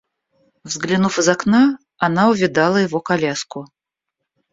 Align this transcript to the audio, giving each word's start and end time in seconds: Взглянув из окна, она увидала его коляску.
Взглянув 0.63 1.19
из 1.19 1.29
окна, 1.29 1.77
она 1.99 2.31
увидала 2.31 2.77
его 2.77 3.01
коляску. 3.01 3.67